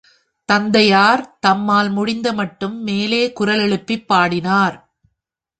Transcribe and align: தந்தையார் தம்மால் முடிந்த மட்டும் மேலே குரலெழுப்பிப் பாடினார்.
தந்தையார் 0.49 1.37
தம்மால் 1.39 1.91
முடிந்த 1.91 2.33
மட்டும் 2.33 2.83
மேலே 2.83 3.33
குரலெழுப்பிப் 3.39 4.05
பாடினார். 4.05 4.77